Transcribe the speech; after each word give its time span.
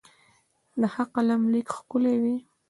د 0.79 0.81
ښه 0.93 1.03
قلم 1.13 1.41
لیک 1.53 1.67
ښکلی 1.77 2.15
وي. 2.23 2.37